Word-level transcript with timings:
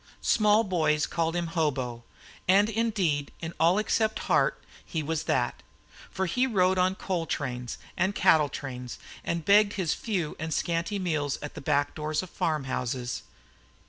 Small 0.23 0.63
boys 0.63 1.05
called 1.05 1.35
him 1.35 1.45
"Hobo," 1.53 2.03
and 2.47 2.71
indeed 2.71 3.31
in 3.39 3.53
all 3.59 3.77
except 3.77 4.17
heart 4.25 4.59
he 4.83 5.03
was 5.03 5.25
that. 5.25 5.61
For 6.09 6.25
he 6.25 6.47
rode 6.47 6.79
on 6.79 6.95
coal 6.95 7.27
trains 7.27 7.77
and 7.95 8.15
cattle 8.15 8.49
trains, 8.49 8.97
and 9.23 9.45
begged 9.45 9.73
his 9.73 9.93
few 9.93 10.35
and 10.39 10.51
scanty 10.55 10.97
meals 10.97 11.37
at 11.43 11.53
the 11.53 11.61
back 11.61 11.93
doors 11.93 12.23
of 12.23 12.31
farm 12.31 12.63
houses. 12.63 13.21